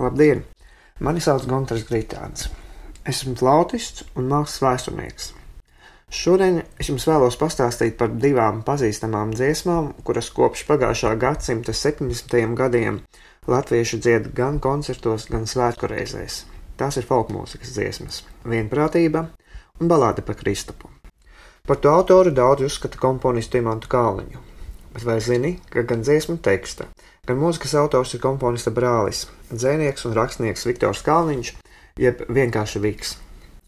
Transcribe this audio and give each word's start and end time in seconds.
Labdien! 0.00 0.44
Mani 1.00 1.20
sauc 1.20 1.44
Gunārs 1.44 1.82
Gritāns. 1.84 2.46
Esmu 3.04 3.34
flautists 3.36 4.06
un 4.16 4.30
mākslas 4.30 4.62
vēsturnieks. 4.64 5.26
Šodien 6.12 6.62
es 6.80 6.88
jums 6.88 7.04
vēlos 7.08 7.36
pastāstīt 7.40 7.98
par 8.00 8.12
divām 8.22 8.62
pazīstamām 8.64 9.34
dziesmām, 9.36 9.90
kuras 10.04 10.30
kopš 10.32 10.64
pagājušā 10.68 11.12
gadsimta 11.20 11.74
70. 11.76 12.54
gadiem 12.56 13.02
latvieši 13.48 13.98
dzied 14.00 14.30
gan 14.36 14.60
koncertos, 14.64 15.26
gan 15.32 15.44
svētku 15.48 15.90
reizēs. 15.92 16.44
Tās 16.80 16.96
ir 16.96 17.08
folkmūzikas 17.08 17.74
dziesmas- 17.76 18.22
vienprātība 18.52 19.26
un 19.80 19.88
balāde 19.88 20.24
par 20.24 20.36
Kristapu. 20.40 20.88
Par 21.66 21.76
to 21.76 21.90
autoru 21.90 22.30
daudz 22.30 22.64
uzskata 22.64 22.98
komponistu 22.98 23.58
Imantu 23.58 23.88
Kāliņu, 23.88 24.40
bet 24.92 25.04
vai 25.04 25.20
zini, 25.20 25.56
ka 25.72 25.82
gan 25.88 26.04
dziesmu 26.04 26.38
teksta, 26.44 26.86
gan 27.26 27.40
mūzikas 27.40 27.74
autors 27.80 28.14
ir 28.14 28.22
komponista 28.22 28.72
brālis, 28.74 29.26
dzēnieks 29.52 30.06
un 30.08 30.16
rakstnieks 30.16 30.66
Viktors 30.68 31.02
Kalniņš, 31.06 31.52
jeb 32.00 32.24
vienkārši 32.28 32.82
Viks. 32.82 33.16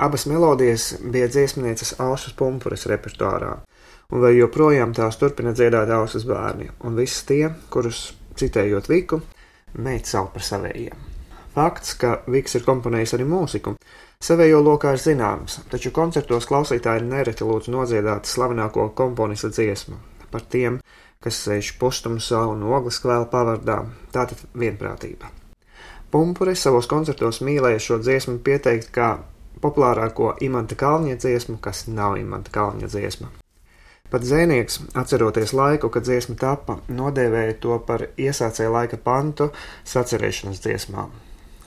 Abas 0.00 0.24
melodijas 0.26 0.94
bija 1.00 1.28
dziesmnieces 1.28 1.98
Alšas 2.00 2.32
Pumpuras 2.38 2.86
repertuārā, 2.88 3.58
un 4.10 4.24
vai 4.24 4.32
joprojām 4.38 4.94
tās 4.96 5.20
turpina 5.20 5.52
dziedāt 5.52 5.92
Alšas 5.92 6.24
bērni, 6.28 6.70
un 6.84 6.96
visi 6.96 7.26
tie, 7.28 7.44
kurus, 7.70 8.14
citējot 8.40 8.88
Viku, 8.88 9.20
meit 9.76 10.08
sauc 10.08 10.32
par 10.32 10.46
savējiem. 10.46 11.08
Fakts, 11.54 11.96
ka 12.00 12.20
Viks 12.30 12.54
ir 12.56 12.64
komponējis 12.64 13.16
arī 13.18 13.26
mūziku, 13.28 13.74
savējo 14.22 14.62
lokā 14.64 14.94
ir 14.94 15.02
zināms, 15.02 15.58
taču 15.68 15.92
koncertos 15.92 16.48
klausītāji 16.48 17.04
nereti 17.04 17.44
lūdz 17.44 17.68
nodziedāt 17.74 18.30
slavenāko 18.30 18.88
komponista 18.96 19.50
dziesmu 19.52 19.98
par 20.30 20.46
tiem, 20.46 20.79
kas 21.20 21.36
sēž 21.44 21.74
pustumsā 21.76 22.38
un 22.48 22.62
ogles 22.64 22.96
kvēla 23.04 23.26
pavardā, 23.28 23.82
tātad 24.14 24.40
vienprātība. 24.56 25.28
Pumpuri 26.10 26.54
savos 26.56 26.86
koncertos 26.88 27.42
mīlēja 27.44 27.82
šo 27.84 27.98
dziesmu 28.00 28.38
pieteikt 28.46 28.88
kā 28.94 29.10
populārāko 29.60 30.32
Imanta 30.40 30.78
Kalniņa 30.80 31.18
dziesmu, 31.20 31.58
kas 31.60 31.84
nav 31.92 32.16
Imanta 32.16 32.52
Kalniņa 32.54 32.88
dziesma. 32.94 33.28
Pat 34.10 34.24
dzēnieks, 34.24 34.80
atceroties 34.96 35.52
laiku, 35.54 35.90
kad 35.92 36.08
dziesma 36.08 36.38
tapa, 36.40 36.78
nodēvēja 36.88 37.58
to 37.62 37.76
par 37.86 38.06
iesācēju 38.16 38.72
laika 38.74 38.98
pantu 39.04 39.50
sacerēšanas 39.92 40.64
dziesmām. 40.64 41.12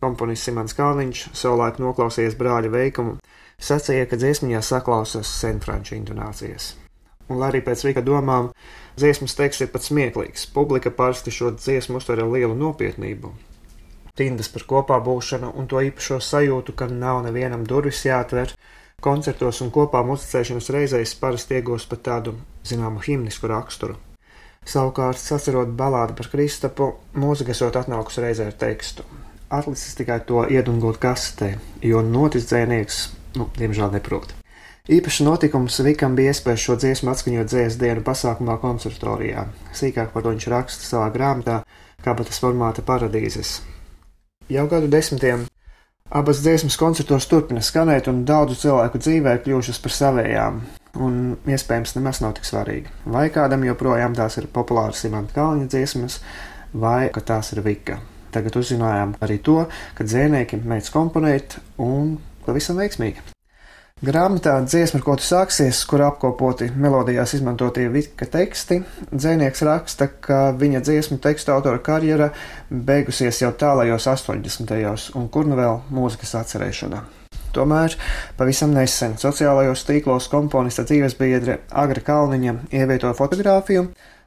Komponists 0.00 0.46
Simons 0.46 0.76
Kalniņš, 0.78 1.24
savulaik 1.36 1.82
noklausījies 1.82 2.38
brāļa 2.38 2.70
veikumu, 2.72 3.18
sacīja, 3.58 4.06
ka 4.06 4.20
dziesmā 4.22 4.62
saklausās 4.62 5.34
senfranču 5.42 5.98
intonācijas. 5.98 6.76
Un, 7.30 7.38
lai 7.38 7.52
arī 7.52 7.60
pēc 7.62 7.84
Vika 7.86 8.02
domām 8.02 8.50
dziesmas 8.98 9.36
teksts 9.38 9.62
ir 9.62 9.70
pat 9.70 9.86
smieklīgs, 9.86 10.48
publika 10.54 10.90
parasti 10.90 11.30
šo 11.34 11.54
dziesmu 11.54 12.00
uztver 12.00 12.24
ar 12.24 12.32
lielu 12.32 12.56
nopietnību. 12.58 13.30
Tindas 14.18 14.50
par 14.50 14.66
kopā 14.72 14.98
būšanu 15.06 15.52
un 15.56 15.68
to 15.70 15.80
īpašo 15.86 16.18
sajūtu, 16.26 16.74
ka 16.74 16.90
nav 16.90 17.22
nevienam 17.24 17.62
durvis 17.64 18.02
jāatver, 18.04 18.52
koncertos 19.00 19.62
un 19.64 19.70
kopā 19.72 20.02
muzicēšanas 20.04 20.72
reizēs 20.74 21.14
parasti 21.22 21.60
iegūst 21.60 21.88
pat 21.92 22.02
tādu, 22.08 22.34
zināmu, 22.66 23.00
himnisku 23.06 23.48
raksturu. 23.48 23.96
Savukārt, 24.66 25.22
sacerot 25.22 25.70
balādi 25.78 26.18
par 26.18 26.28
Kristapu, 26.34 26.90
mūzika 27.16 27.54
esot 27.54 27.78
atnākusi 27.80 28.26
reizē 28.26 28.50
ar 28.50 28.58
tekstu. 28.60 29.06
Atlicis 29.50 29.96
tikai 29.98 30.20
to 30.26 30.44
iedungot 30.50 31.00
kastē, 31.00 31.54
jo 31.82 32.02
notis 32.04 32.50
dzēnieks, 32.50 33.00
nu, 33.38 33.48
diemžēl 33.56 33.96
neprot. 33.96 34.39
Īpašs 34.90 35.20
notikums 35.22 35.76
Vikam 35.86 36.16
bija 36.18 36.32
iespēja 36.32 36.58
šo 36.58 36.74
dziesmu 36.82 37.12
atskaņot 37.12 37.46
dzēs 37.46 37.76
dienu 37.78 38.02
pasākumā 38.02 38.56
konservatorijā. 38.58 39.44
Sīkāk 39.70 40.10
par 40.10 40.24
to 40.24 40.32
viņš 40.32 40.46
raksta 40.50 40.82
savā 40.82 41.04
grāmatā, 41.14 41.60
kā 42.02 42.14
pat 42.18 42.26
tas 42.26 42.42
formāta 42.42 42.82
paradīzes. 42.82 43.60
Jau 44.50 44.66
gadu 44.66 44.90
desmitiem 44.90 45.46
abas 46.10 46.42
dziesmas 46.42 46.74
koncertos 46.80 47.30
turpina 47.30 47.62
skanēt, 47.62 48.10
un 48.10 48.24
daudzu 48.26 48.58
cilvēku 48.64 48.98
dzīvē 48.98 49.38
kļuvušas 49.44 49.78
par 49.78 49.94
savējām, 50.00 50.60
un 50.98 51.20
iespējams 51.46 51.94
nemaz 52.00 52.18
nav 52.26 52.34
tik 52.40 52.50
svarīgi. 52.50 52.90
Vai 53.06 53.28
kādam 53.30 53.62
joprojām 53.70 54.18
tās 54.18 54.42
ir 54.42 54.50
populāras 54.50 55.06
Imanta 55.06 55.38
Kalniņa 55.38 55.70
dziesmas, 55.70 56.18
vai 56.74 57.12
ka 57.14 57.22
tās 57.22 57.54
ir 57.54 57.62
Vika. 57.62 58.02
Tagad 58.34 58.58
uzzinājām 58.58 59.20
arī 59.22 59.38
to, 59.38 59.60
ka 59.94 60.02
dzēnieki 60.02 60.64
mēdz 60.66 60.90
komponēt 60.98 61.60
un 61.78 62.16
pavisam 62.42 62.82
veiksmīgi. 62.82 63.30
Grāmatā 64.00 64.54
dziesma, 64.64 65.02
ko 65.04 65.12
tu 65.20 65.24
sāksies, 65.26 65.82
kur 65.84 66.00
apkopoti 66.00 66.70
melodijās 66.72 67.34
izmantotie 67.36 67.82
vika 67.92 68.24
teksti, 68.32 68.78
dzēnieks 69.12 69.60
raksta, 69.68 70.06
ka 70.24 70.38
viņa 70.56 70.80
dziesmu 70.86 71.18
tekstu 71.20 71.52
autora 71.52 71.82
karjera 71.84 72.30
beigusies 72.70 73.42
jau 73.42 73.50
tālajos 73.60 74.06
80. 74.08 75.10
un 75.20 75.26
kur 75.28 75.44
nu 75.44 75.58
vēl 75.58 75.82
mūzikas 75.92 76.32
atcerēšana. 76.40 77.00
Tomēr 77.52 77.98
pavisam 78.38 78.72
nesen 78.72 79.18
sociālajos 79.20 79.82
tīklos 79.84 80.30
komponista 80.32 80.86
dzīves 80.88 81.18
biedre 81.18 81.58
Agra 81.68 82.00
Kalniņa 82.06 82.54
ievietoja 82.72 83.12
fotografiju 83.18 83.82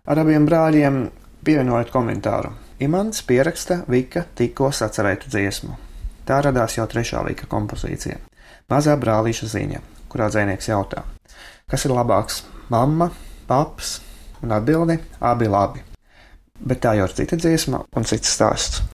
ar 0.05 0.21
abiem 0.21 0.45
brāļiem, 0.45 0.99
pievienojot 1.41 1.89
komentāru. 1.95 2.53
Imants 2.85 3.25
pieraksta 3.25 3.79
Vika 3.89 4.27
tikko 4.37 4.69
sacerētu 4.69 5.33
dziesmu. 5.33 5.79
Tā 6.29 6.43
radās 6.45 6.77
jau 6.77 6.85
trešā 6.85 7.25
Vika 7.25 7.49
kompozīcija. 7.49 8.21
Mazā 8.69 8.95
brālīša 8.99 9.49
ziņa, 9.51 9.81
kurā 10.09 10.29
dzēnieks 10.31 10.69
jautā, 10.69 11.03
kas 11.69 11.85
ir 11.85 11.91
labāks- 11.91 12.43
mamma, 12.73 13.11
paps, 13.47 13.99
un 14.41 14.55
atbildi- 14.55 14.99
abi 15.31 15.47
labi. 15.47 15.83
Bet 16.59 16.81
tā 16.81 16.95
jau 16.95 17.07
ir 17.09 17.13
cita 17.13 17.35
dziesma 17.35 17.83
un 17.95 18.03
cits 18.03 18.29
stāsts. 18.37 18.92